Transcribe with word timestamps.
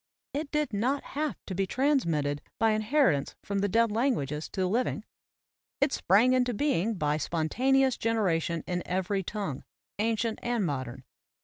It 0.33 0.49
did 0.49 0.73
not 0.73 1.03
have 1.03 1.35
to 1.45 1.53
be 1.53 1.67
transmitted 1.67 2.41
by 2.57 2.69
in 2.71 2.81
101 2.81 2.85
AMERICAN 2.89 3.13
APHORISMS 3.19 3.35
heritance 3.45 3.47
from 3.47 3.59
the 3.59 3.67
dead 3.69 3.91
languages 3.91 4.49
to 4.49 4.61
the 4.61 4.67
liv 4.67 4.87
ing; 4.87 5.03
it 5.79 5.91
sprang 5.93 6.33
into 6.33 6.55
being 6.55 6.95
by 6.95 7.17
spontaneous 7.17 7.97
gen 7.97 8.15
eration 8.15 8.63
in 8.65 8.81
every 8.87 9.21
tongue, 9.21 9.63
ancient 9.99 10.39
and 10.41 10.65
modern. 10.65 11.03